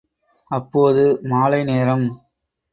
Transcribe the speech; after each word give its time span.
அப்போது 0.51 1.03
மாலை 1.27 1.61
நேரம். 1.63 2.07